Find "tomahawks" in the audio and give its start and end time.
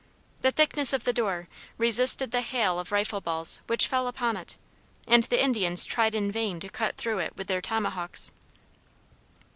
7.61-8.31